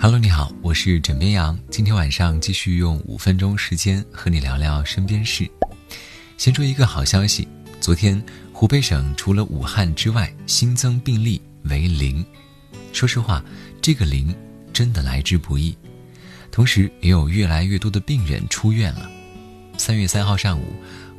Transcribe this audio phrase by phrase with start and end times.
[0.00, 1.58] Hello，你好，我是枕边羊。
[1.70, 5.48] 今天晚上继续用五分钟时间和你聊聊身边事。
[6.36, 7.46] 先说一个好消息，
[7.80, 8.20] 昨天
[8.52, 12.24] 湖北省除了武汉之外，新增病例为零。
[12.92, 13.44] 说实话，
[13.80, 14.34] 这个零
[14.72, 15.76] 真的来之不易。
[16.50, 19.08] 同时，也有越来越多的病人出院了。
[19.78, 20.74] 三月三号上午，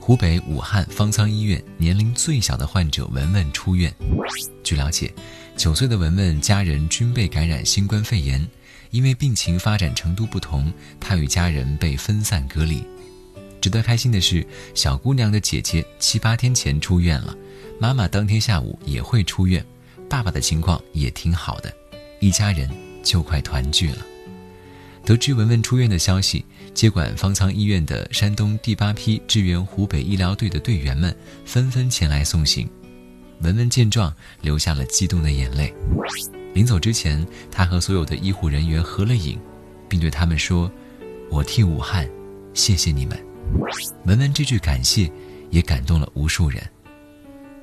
[0.05, 3.89] 湖北武汉方舱医院年龄最小的患者文文出院。
[4.61, 5.13] 据了解，
[5.55, 8.45] 九岁的文文家人均被感染新冠肺炎。
[8.91, 10.69] 因为病情发展程度不同，
[10.99, 12.83] 他与家人被分散隔离。
[13.61, 14.45] 值得开心的是，
[14.75, 17.33] 小姑娘的姐姐七八天前出院了，
[17.79, 19.65] 妈妈当天下午也会出院，
[20.09, 21.73] 爸爸的情况也挺好的，
[22.19, 22.69] 一家人
[23.01, 23.99] 就快团聚了。
[25.05, 32.69] 得知文文出院的消息，接管方舱医院的山东第八批支援湖北医疗队的队员们纷纷前来送行。
[33.41, 35.73] 文文见状，流下了激动的眼泪。
[36.53, 39.37] 临走之前，他和所有的医护人员合了影，
[39.89, 40.71] 并对他们说
[41.29, 42.09] ：“我替武汉，
[42.53, 43.21] 谢谢你们。”
[44.05, 45.11] 文文这句感谢，
[45.49, 46.63] 也感动了无数人。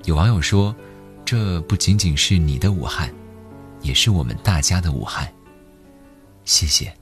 [0.04, 0.76] 有网友说
[1.24, 3.10] ：“这不仅仅是你的武汉，
[3.80, 5.26] 也是我们大家的武汉。”
[6.44, 6.92] 谢谢。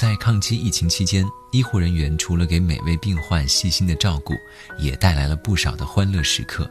[0.00, 4.32] 在抗击疫情期间，医护人员除了给每位病患细心的照顾，
[4.78, 6.70] 也带来了不少的欢乐时刻。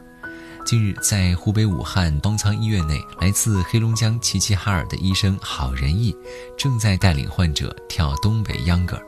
[0.64, 6.16] 近日，在湖北武汉方舱医院内，来自黑龙江齐齐哈尔的医生郝仁义
[6.56, 8.98] 正在带领患者跳东北秧歌。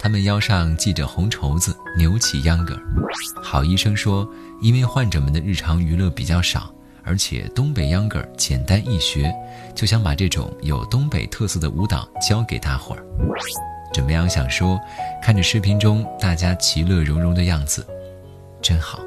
[0.00, 2.82] 他们腰上系着红绸子，扭起秧歌儿。
[3.40, 4.28] 郝医生说
[4.60, 9.32] ：“因为患者们的日常娱乐比较少，而且东北秧歌简单易学，
[9.74, 13.04] 就想把这种有东北特色的舞蹈教给大伙儿。”
[13.92, 14.78] 枕边羊想说，
[15.20, 17.84] 看着视频中大家其乐融融的样子，
[18.62, 19.00] 真好。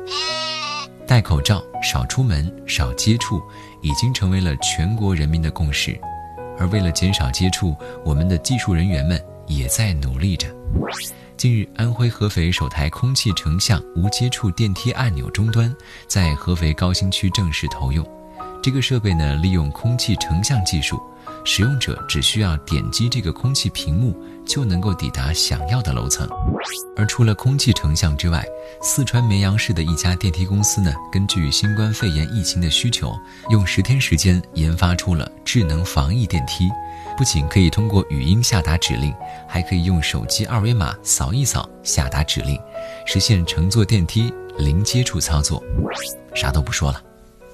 [1.08, 3.42] 戴口罩、少出门、少接触，
[3.82, 6.00] 已经成为了全国人民的共识。
[6.60, 10.48] 而为了减少接触，我们的技术人员们也在努力着。
[11.36, 15.76] 近日，安徽合肥首台空气成像无接触电梯按钮终端
[16.08, 18.08] 在合肥高新区正式投用。
[18.64, 20.98] 这个设备呢，利用空气成像技术。
[21.46, 24.16] 使用者只需要点击这个空气屏幕，
[24.46, 26.26] 就能够抵达想要的楼层。
[26.96, 28.42] 而除了空气成像之外，
[28.82, 33.14] 四川绵阳市的一家电梯公司呢，根据新冠肺炎疫情的需求，
[33.50, 36.70] 用十天时间研发出了智能防疫电梯。
[37.18, 39.14] 不仅可以通过语音下达指令，
[39.46, 42.58] 还可以用手机二维码扫一扫下达指令，
[43.06, 45.62] 实现乘坐电梯零接触操作。
[46.34, 47.02] 啥都不说了，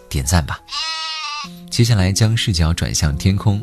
[0.08, 0.60] 点赞吧！
[1.80, 3.58] 接下来将视角转向天空。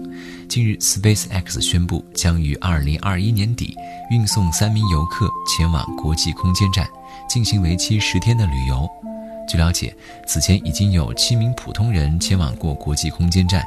[0.48, 3.76] 近日，SpaceX 宣布将于2021年底
[4.10, 6.88] 运送三名游客前往国际空间站，
[7.28, 8.88] 进行为期十天的旅游。
[9.46, 9.94] 据了解，
[10.26, 13.62] 此前已经有七名普通人前往过国际空间站，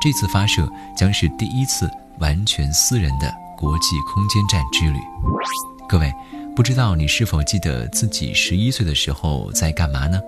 [0.00, 5.00] 这次发射将是第一次完全私人的国际空间站之旅。
[5.88, 6.14] 各位，
[6.54, 10.20] 不知道你是否记得自己十一岁的时候在干嘛呢？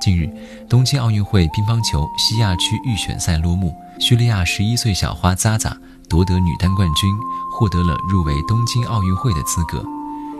[0.00, 0.28] 近日，
[0.68, 5.74] 东京奥运会乒乓球西亚区预选赛落幕，叙利亚十一岁小花扎扎
[6.08, 7.10] 夺得女单冠军，
[7.50, 9.84] 获得了入围东京奥运会的资格。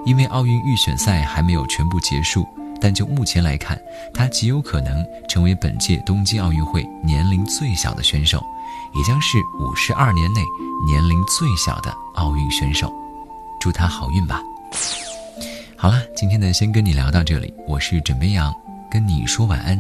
[0.05, 2.47] 因为奥运预选赛还没有全部结束，
[2.79, 3.81] 但就目前来看，
[4.13, 8.45] 她极有可能成为本届东京奥运会年龄最小的选手，
[8.95, 10.43] 也将是五十二年内
[10.87, 12.93] 年龄最小的奥运选手。
[13.59, 14.43] 祝她好运吧！
[15.75, 18.55] 好了，今天呢，先跟你聊到这里，我是枕边羊。
[18.95, 19.77] 跟你说晚安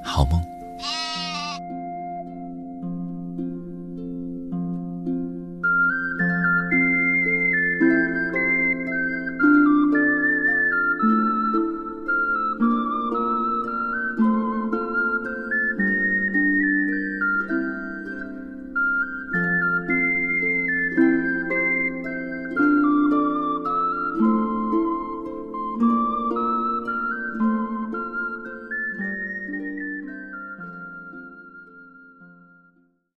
[0.00, 0.40] 好梦。